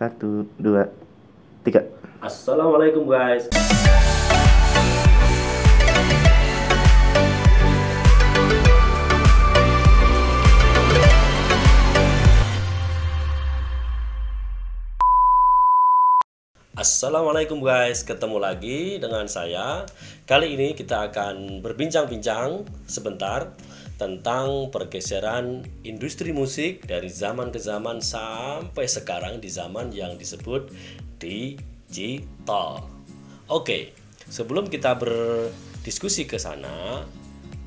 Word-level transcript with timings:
Satu, 0.00 0.48
dua, 0.56 0.88
tiga. 1.60 1.84
Assalamualaikum 2.24 3.04
guys. 3.04 3.52
Assalamualaikum 16.72 17.60
guys, 17.60 18.00
ketemu 18.00 18.40
lagi 18.40 18.96
dengan 18.96 19.28
saya. 19.28 19.84
Kali 20.24 20.56
ini 20.56 20.72
kita 20.72 21.12
akan 21.12 21.60
berbincang-bincang 21.60 22.64
sebentar 22.88 23.52
tentang 24.00 24.72
pergeseran 24.72 25.60
industri 25.84 26.32
musik 26.32 26.88
dari 26.88 27.12
zaman 27.12 27.52
ke 27.52 27.60
zaman 27.60 28.00
sampai 28.00 28.88
sekarang 28.88 29.44
di 29.44 29.52
zaman 29.52 29.92
yang 29.92 30.16
disebut 30.16 30.72
digital. 31.20 32.88
Oke, 33.52 33.92
sebelum 34.24 34.72
kita 34.72 34.96
berdiskusi 34.96 36.24
ke 36.24 36.40
sana, 36.40 37.04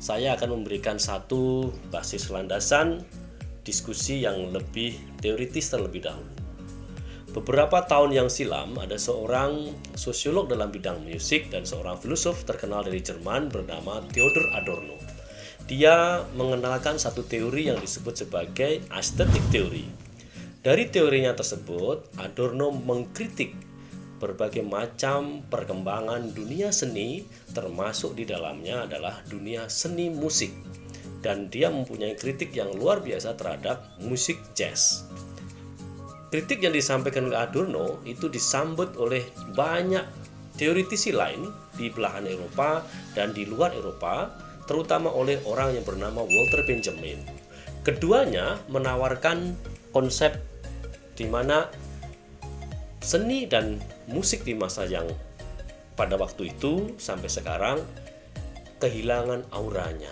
saya 0.00 0.32
akan 0.32 0.56
memberikan 0.56 0.96
satu 0.96 1.68
basis 1.92 2.32
landasan 2.32 3.04
diskusi 3.60 4.24
yang 4.24 4.56
lebih 4.56 4.96
teoritis 5.20 5.68
terlebih 5.68 6.08
dahulu. 6.08 6.32
Beberapa 7.32 7.84
tahun 7.84 8.12
yang 8.12 8.28
silam, 8.32 8.76
ada 8.80 8.96
seorang 8.96 9.72
sosiolog 9.96 10.48
dalam 10.48 10.72
bidang 10.72 11.00
musik 11.04 11.52
dan 11.52 11.64
seorang 11.64 11.96
filosof 12.00 12.44
terkenal 12.48 12.84
dari 12.84 13.00
Jerman 13.00 13.52
bernama 13.52 14.04
Theodor 14.12 14.48
Adorno. 14.56 15.21
Dia 15.70 16.26
mengenalkan 16.34 16.98
satu 16.98 17.22
teori 17.22 17.70
yang 17.70 17.78
disebut 17.78 18.26
sebagai 18.26 18.82
aesthetic 18.90 19.42
theory. 19.54 19.86
Dari 20.62 20.90
teorinya 20.90 21.34
tersebut, 21.34 22.14
Adorno 22.18 22.70
mengkritik 22.70 23.54
berbagai 24.22 24.62
macam 24.62 25.42
perkembangan 25.50 26.30
dunia 26.30 26.70
seni, 26.70 27.26
termasuk 27.50 28.14
di 28.14 28.22
dalamnya 28.22 28.86
adalah 28.86 29.18
dunia 29.26 29.66
seni 29.66 30.06
musik. 30.14 30.54
Dan 31.18 31.50
dia 31.50 31.70
mempunyai 31.70 32.14
kritik 32.14 32.54
yang 32.54 32.70
luar 32.74 33.02
biasa 33.02 33.34
terhadap 33.34 33.98
musik 34.02 34.38
jazz. 34.54 35.06
Kritik 36.30 36.62
yang 36.62 36.74
disampaikan 36.74 37.30
oleh 37.30 37.42
Adorno 37.42 38.02
itu 38.06 38.30
disambut 38.30 38.94
oleh 38.98 39.26
banyak 39.54 40.02
teoritisi 40.56 41.10
lain 41.10 41.50
di 41.74 41.90
belahan 41.90 42.26
Eropa 42.26 42.86
dan 43.18 43.34
di 43.34 43.44
luar 43.44 43.74
Eropa, 43.74 44.30
terutama 44.66 45.10
oleh 45.10 45.40
orang 45.46 45.74
yang 45.76 45.84
bernama 45.84 46.22
Walter 46.22 46.62
Benjamin. 46.66 47.18
Keduanya 47.82 48.62
menawarkan 48.70 49.58
konsep 49.90 50.38
di 51.18 51.26
mana 51.26 51.66
seni 53.02 53.50
dan 53.50 53.82
musik 54.06 54.46
di 54.46 54.54
masa 54.54 54.86
yang 54.86 55.10
pada 55.98 56.14
waktu 56.16 56.54
itu 56.54 56.94
sampai 56.96 57.28
sekarang 57.28 57.78
kehilangan 58.78 59.46
auranya. 59.50 60.10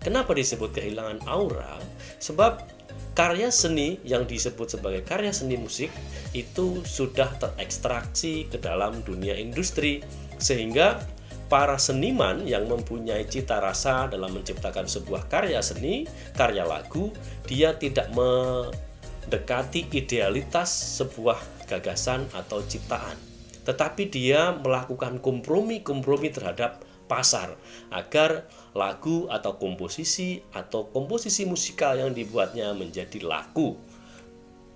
Kenapa 0.00 0.32
disebut 0.32 0.72
kehilangan 0.72 1.28
aura? 1.28 1.76
Sebab 2.22 2.64
karya 3.12 3.52
seni 3.52 4.00
yang 4.06 4.24
disebut 4.24 4.78
sebagai 4.78 5.04
karya 5.04 5.28
seni 5.34 5.60
musik 5.60 5.92
itu 6.32 6.80
sudah 6.88 7.28
terekstraksi 7.36 8.48
ke 8.48 8.56
dalam 8.56 9.04
dunia 9.04 9.36
industri 9.36 10.00
sehingga 10.40 11.04
para 11.50 11.74
seniman 11.82 12.46
yang 12.46 12.70
mempunyai 12.70 13.26
cita 13.26 13.58
rasa 13.58 14.06
dalam 14.06 14.30
menciptakan 14.30 14.86
sebuah 14.86 15.26
karya 15.26 15.58
seni, 15.58 16.06
karya 16.38 16.62
lagu, 16.62 17.10
dia 17.42 17.74
tidak 17.74 18.06
mendekati 18.14 19.90
idealitas 19.90 20.70
sebuah 21.02 21.42
gagasan 21.66 22.30
atau 22.30 22.62
ciptaan, 22.62 23.18
tetapi 23.66 24.06
dia 24.06 24.54
melakukan 24.54 25.18
kompromi-kompromi 25.18 26.30
terhadap 26.30 26.86
pasar 27.10 27.58
agar 27.90 28.46
lagu 28.70 29.26
atau 29.26 29.58
komposisi 29.58 30.46
atau 30.54 30.86
komposisi 30.94 31.42
musikal 31.42 31.98
yang 31.98 32.14
dibuatnya 32.14 32.70
menjadi 32.70 33.18
laku 33.26 33.74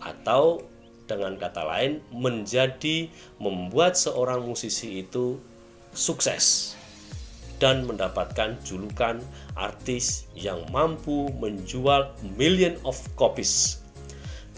atau 0.00 0.64
dengan 1.04 1.36
kata 1.36 1.60
lain 1.68 2.00
menjadi 2.08 3.12
membuat 3.36 4.00
seorang 4.00 4.40
musisi 4.48 5.04
itu 5.04 5.36
sukses 5.94 6.74
dan 7.62 7.86
mendapatkan 7.86 8.58
julukan 8.66 9.22
artis 9.54 10.26
yang 10.34 10.66
mampu 10.74 11.30
menjual 11.38 12.10
million 12.34 12.74
of 12.82 12.98
copies. 13.14 13.84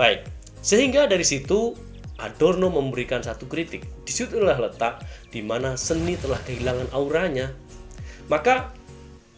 Baik, 0.01 0.25
sehingga 0.65 1.05
dari 1.05 1.23
situ 1.23 1.77
Adorno 2.15 2.71
memberikan 2.71 3.21
satu 3.21 3.51
kritik. 3.51 3.85
Di 4.07 4.13
situlah 4.15 4.57
letak 4.57 5.03
di 5.35 5.43
mana 5.43 5.75
seni 5.75 6.15
telah 6.15 6.39
kehilangan 6.47 6.95
auranya. 6.95 7.51
Maka 8.31 8.73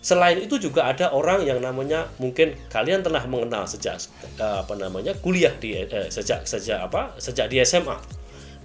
Selain 0.06 0.38
itu 0.38 0.62
juga 0.62 0.86
ada 0.86 1.10
orang 1.10 1.42
yang 1.42 1.58
namanya 1.58 2.06
mungkin 2.22 2.54
kalian 2.70 3.02
telah 3.02 3.26
mengenal 3.26 3.66
sejak 3.66 3.98
eh, 4.38 4.56
apa 4.62 4.78
namanya 4.78 5.18
kuliah 5.18 5.50
di 5.58 5.74
eh, 5.82 6.06
sejak 6.14 6.46
sejak 6.46 6.78
apa 6.78 7.18
sejak 7.18 7.50
di 7.50 7.58
SMA. 7.66 7.98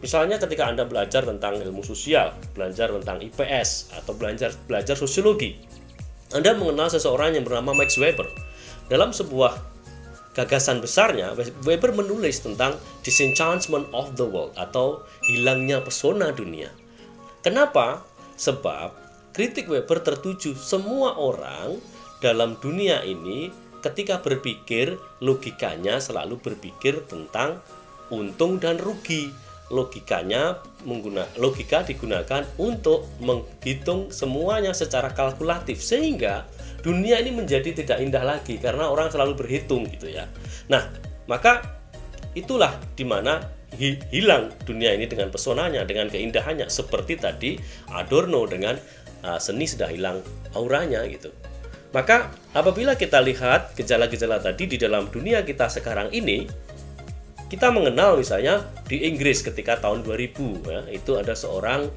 Misalnya 0.01 0.41
ketika 0.41 0.65
Anda 0.65 0.89
belajar 0.89 1.21
tentang 1.21 1.61
ilmu 1.61 1.85
sosial, 1.85 2.33
belajar 2.57 2.89
tentang 2.89 3.21
IPS 3.21 3.93
atau 4.01 4.17
belajar 4.17 4.49
belajar 4.65 4.97
sosiologi. 4.97 5.61
Anda 6.33 6.57
mengenal 6.57 6.89
seseorang 6.89 7.37
yang 7.37 7.45
bernama 7.45 7.77
Max 7.77 8.01
Weber. 8.01 8.25
Dalam 8.89 9.13
sebuah 9.13 9.61
gagasan 10.33 10.81
besarnya, 10.81 11.37
Weber 11.67 11.93
menulis 11.93 12.41
tentang 12.41 12.81
disenchantment 13.05 13.85
of 13.93 14.17
the 14.17 14.25
world 14.25 14.57
atau 14.57 15.05
hilangnya 15.27 15.83
pesona 15.85 16.33
dunia. 16.33 16.73
Kenapa? 17.45 18.01
Sebab 18.41 18.97
kritik 19.37 19.69
Weber 19.69 20.01
tertuju 20.01 20.57
semua 20.57 21.13
orang 21.13 21.77
dalam 22.25 22.57
dunia 22.57 23.05
ini 23.05 23.53
ketika 23.85 24.21
berpikir 24.21 24.97
logikanya 25.21 25.97
selalu 25.97 26.37
berpikir 26.41 27.05
tentang 27.05 27.61
untung 28.13 28.61
dan 28.61 28.77
rugi. 28.77 29.33
Logikanya 29.71 30.59
mengguna 30.83 31.23
logika 31.39 31.87
digunakan 31.87 32.43
untuk 32.59 33.07
menghitung 33.23 34.11
semuanya 34.11 34.75
secara 34.75 35.15
kalkulatif 35.15 35.79
sehingga 35.79 36.43
dunia 36.83 37.23
ini 37.23 37.31
menjadi 37.31 37.71
tidak 37.71 38.03
indah 38.03 38.25
lagi 38.25 38.59
karena 38.59 38.91
orang 38.91 39.07
selalu 39.07 39.39
berhitung 39.39 39.87
gitu 39.87 40.11
ya. 40.11 40.27
Nah, 40.67 40.91
maka 41.31 41.63
itulah 42.35 42.75
di 42.99 43.07
mana 43.07 43.39
hilang 44.11 44.51
dunia 44.67 44.91
ini 44.91 45.07
dengan 45.07 45.31
pesonanya, 45.31 45.87
dengan 45.87 46.11
keindahannya 46.11 46.67
seperti 46.67 47.15
tadi 47.15 47.55
Adorno 47.95 48.43
dengan 48.43 48.75
uh, 49.23 49.39
seni 49.39 49.63
sudah 49.63 49.87
hilang 49.87 50.19
auranya 50.53 51.07
gitu. 51.07 51.31
Maka 51.91 52.31
apabila 52.55 52.95
kita 52.95 53.19
lihat 53.19 53.75
gejala-gejala 53.75 54.39
tadi 54.39 54.63
di 54.63 54.77
dalam 54.79 55.11
dunia 55.11 55.43
kita 55.43 55.67
sekarang 55.67 56.07
ini, 56.15 56.47
kita 57.51 57.67
mengenal 57.67 58.15
misalnya 58.15 58.63
di 58.87 59.03
Inggris 59.03 59.43
ketika 59.43 59.75
tahun 59.83 60.07
2000 60.07 60.71
ya, 60.71 60.81
itu 60.87 61.19
ada 61.19 61.35
seorang 61.35 61.91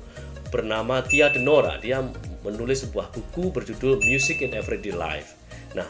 bernama 0.50 0.98
Tia 1.06 1.31
Denora, 1.31 1.78
dia 1.78 2.03
menulis 2.42 2.82
sebuah 2.82 3.15
buku 3.15 3.54
berjudul 3.54 4.03
Music 4.03 4.42
in 4.42 4.50
Everyday 4.50 4.91
Life. 4.91 5.38
Nah, 5.78 5.87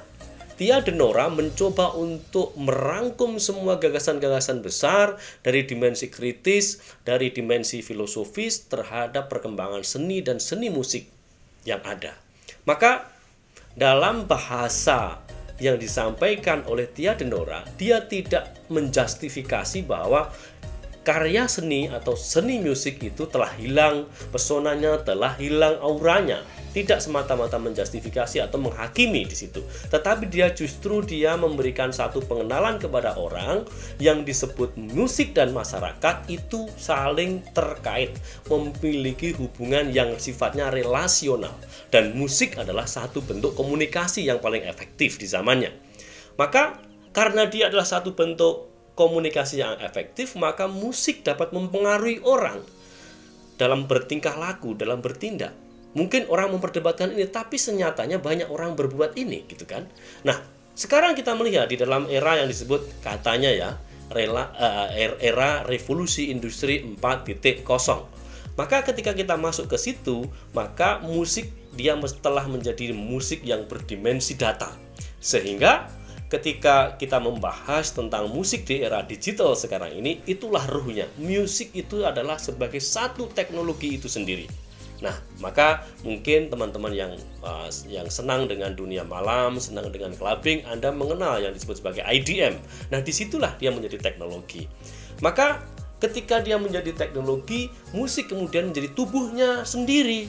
Tia 0.60 0.84
Denora 0.84 1.32
mencoba 1.32 1.97
untuk 1.97 2.52
merangkum 2.60 3.41
semua 3.41 3.80
gagasan-gagasan 3.80 4.60
besar 4.60 5.16
dari 5.41 5.64
dimensi 5.64 6.12
kritis, 6.12 6.84
dari 7.00 7.32
dimensi 7.32 7.81
filosofis 7.81 8.69
terhadap 8.69 9.32
perkembangan 9.32 9.81
seni 9.81 10.20
dan 10.20 10.44
seni 10.44 10.69
musik 10.69 11.08
yang 11.64 11.81
ada. 11.88 12.12
Maka 12.69 13.08
dalam 13.72 14.28
bahasa 14.28 15.25
yang 15.62 15.78
disampaikan 15.78 16.66
oleh 16.66 16.91
Tia 16.91 17.15
Denora, 17.15 17.62
dia 17.78 18.03
tidak 18.03 18.66
menjustifikasi 18.70 19.87
bahwa 19.87 20.31
karya 21.04 21.44
seni 21.44 21.93
atau 21.93 22.17
seni 22.17 22.58
musik 22.58 22.99
itu 23.05 23.29
telah 23.29 23.52
hilang 23.61 24.08
pesonanya, 24.32 25.05
telah 25.05 25.37
hilang 25.37 25.76
auranya 25.84 26.40
tidak 26.75 26.99
semata-mata 26.99 27.55
menjustifikasi 27.55 28.43
atau 28.43 28.58
menghakimi 28.58 29.23
di 29.23 29.37
situ, 29.38 29.62
tetapi 29.94 30.26
dia 30.26 30.50
justru 30.50 31.06
dia 31.06 31.38
memberikan 31.38 31.94
satu 31.94 32.19
pengenalan 32.26 32.82
kepada 32.82 33.14
orang 33.14 33.62
yang 34.02 34.26
disebut 34.26 34.75
musik 34.75 35.38
dan 35.38 35.55
masyarakat 35.55 36.26
itu 36.26 36.67
saling 36.75 37.46
terkait, 37.55 38.19
memiliki 38.50 39.31
hubungan 39.38 39.94
yang 39.94 40.19
sifatnya 40.19 40.75
relasional 40.75 41.55
dan 41.94 42.11
musik 42.19 42.58
adalah 42.58 42.90
satu 42.90 43.23
bentuk 43.23 43.55
komunikasi 43.55 44.26
yang 44.26 44.43
paling 44.43 44.67
efektif 44.67 45.14
di 45.23 45.31
zamannya. 45.31 45.70
Maka 46.34 46.82
karena 47.14 47.46
dia 47.46 47.70
adalah 47.70 47.87
satu 47.87 48.19
bentuk 48.19 48.74
komunikasi 48.94 49.62
yang 49.62 49.79
efektif, 49.82 50.38
maka 50.38 50.70
musik 50.70 51.26
dapat 51.26 51.50
mempengaruhi 51.50 52.23
orang 52.23 52.62
dalam 53.58 53.87
bertingkah 53.87 54.35
laku, 54.35 54.75
dalam 54.75 55.02
bertindak. 55.02 55.55
Mungkin 55.94 56.26
orang 56.26 56.50
memperdebatkan 56.50 57.14
ini, 57.14 57.31
tapi 57.31 57.55
senyatanya 57.55 58.19
banyak 58.19 58.50
orang 58.50 58.75
berbuat 58.75 59.14
ini, 59.14 59.46
gitu 59.46 59.62
kan? 59.62 59.87
Nah, 60.26 60.43
sekarang 60.75 61.14
kita 61.14 61.38
melihat 61.38 61.70
di 61.70 61.79
dalam 61.79 62.11
era 62.11 62.35
yang 62.35 62.50
disebut 62.50 62.99
katanya 62.99 63.50
ya, 63.55 63.70
rela, 64.11 64.50
uh, 64.58 64.91
era 65.23 65.62
revolusi 65.62 66.35
industri 66.35 66.82
4.0. 66.99 67.62
Maka 68.55 68.87
ketika 68.87 69.14
kita 69.14 69.35
masuk 69.35 69.70
ke 69.70 69.79
situ, 69.79 70.26
maka 70.55 71.02
musik 71.02 71.50
dia 71.75 71.99
telah 72.23 72.46
menjadi 72.46 72.94
musik 72.94 73.43
yang 73.43 73.67
berdimensi 73.67 74.38
data. 74.38 74.70
Sehingga 75.19 75.91
ketika 76.34 76.98
kita 76.98 77.22
membahas 77.22 77.94
tentang 77.94 78.26
musik 78.26 78.66
di 78.66 78.82
era 78.82 79.06
digital 79.06 79.54
sekarang 79.54 79.94
ini, 79.94 80.19
itulah 80.26 80.66
ruhnya. 80.66 81.06
Musik 81.14 81.70
itu 81.78 82.02
adalah 82.02 82.42
sebagai 82.42 82.82
satu 82.82 83.31
teknologi 83.31 83.94
itu 83.94 84.10
sendiri. 84.10 84.50
Nah, 84.98 85.14
maka 85.38 85.86
mungkin 86.02 86.50
teman-teman 86.50 86.90
yang 86.90 87.12
uh, 87.44 87.70
yang 87.86 88.10
senang 88.10 88.50
dengan 88.50 88.75
dunia 88.75 89.06
malam, 89.06 89.60
senang 89.62 89.92
dengan 89.94 90.10
clubbing, 90.16 90.66
Anda 90.66 90.90
mengenal 90.90 91.38
yang 91.38 91.52
disebut 91.54 91.78
sebagai 91.78 92.02
IDM. 92.02 92.58
Nah, 92.90 92.98
di 92.98 93.12
situlah 93.14 93.54
dia 93.60 93.70
menjadi 93.70 94.00
teknologi. 94.00 94.66
Maka 95.22 95.62
ketika 96.02 96.42
dia 96.42 96.58
menjadi 96.58 96.90
teknologi, 96.96 97.70
musik 97.94 98.32
kemudian 98.32 98.75
menjadi 98.75 98.90
tubuhnya 98.96 99.62
sendiri. 99.62 100.26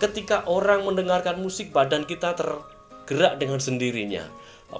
Ketika 0.00 0.48
orang 0.48 0.88
mendengarkan 0.88 1.38
musik, 1.40 1.74
badan 1.74 2.08
kita 2.08 2.32
tergerak 2.38 3.36
dengan 3.36 3.60
sendirinya. 3.60 4.24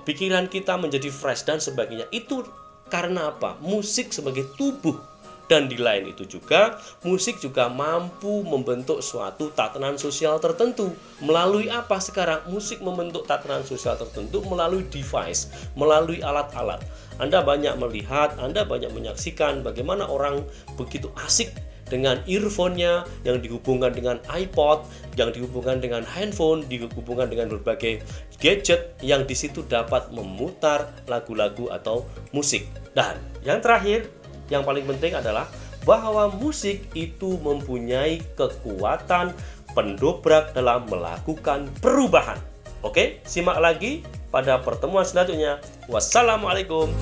Pikiran 0.03 0.51
kita 0.51 0.75
menjadi 0.75 1.13
fresh 1.13 1.47
dan 1.47 1.63
sebagainya. 1.63 2.11
Itu 2.11 2.43
karena 2.91 3.31
apa? 3.31 3.55
Musik 3.63 4.11
sebagai 4.11 4.51
tubuh 4.59 5.15
dan 5.45 5.69
di 5.69 5.77
lain 5.77 6.09
itu 6.09 6.25
juga, 6.25 6.81
musik 7.05 7.37
juga 7.37 7.69
mampu 7.69 8.41
membentuk 8.49 9.05
suatu 9.05 9.53
tatanan 9.53 10.01
sosial 10.01 10.41
tertentu. 10.41 10.89
Melalui 11.21 11.69
apa 11.69 12.01
sekarang? 12.01 12.49
Musik 12.49 12.81
membentuk 12.81 13.29
tatanan 13.29 13.61
sosial 13.61 14.01
tertentu 14.01 14.41
melalui 14.49 14.89
device, 14.89 15.53
melalui 15.77 16.25
alat-alat. 16.25 16.81
Anda 17.21 17.45
banyak 17.45 17.77
melihat, 17.77 18.41
Anda 18.41 18.65
banyak 18.65 18.91
menyaksikan 18.91 19.61
bagaimana 19.61 20.09
orang 20.09 20.43
begitu 20.81 21.13
asik 21.23 21.53
dengan 21.89 22.21
earphone-nya 22.25 23.05
yang 23.25 23.41
dihubungkan 23.41 23.93
dengan 23.93 24.17
iPod, 24.33 24.89
yang 25.21 25.31
dihubungkan 25.31 25.81
dengan 25.81 26.03
handphone, 26.05 26.65
dihubungkan 26.67 27.29
dengan 27.29 27.53
berbagai 27.53 28.01
gadget 28.41 28.97
yang 29.05 29.25
di 29.29 29.37
situ 29.37 29.65
dapat 29.69 30.09
memutar 30.11 30.93
lagu-lagu 31.09 31.69
atau 31.73 32.09
musik. 32.33 32.67
Dan 32.97 33.21
yang 33.45 33.61
terakhir, 33.61 34.09
yang 34.49 34.65
paling 34.65 34.85
penting 34.89 35.17
adalah 35.17 35.49
bahwa 35.85 36.33
musik 36.33 36.89
itu 36.97 37.37
mempunyai 37.45 38.21
kekuatan 38.37 39.37
pendobrak 39.77 40.57
dalam 40.57 40.89
melakukan 40.89 41.69
perubahan. 41.83 42.41
Oke, 42.85 43.21
simak 43.25 43.61
lagi 43.61 44.05
pada 44.29 44.61
pertemuan 44.61 45.05
selanjutnya. 45.05 45.61
Wassalamualaikum. 45.89 46.93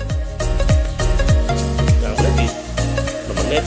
Berarti 1.99 2.47
menit 3.27 3.63